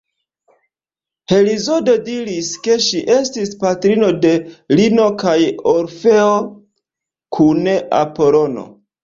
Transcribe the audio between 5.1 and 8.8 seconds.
kaj Orfeo kun Apolono.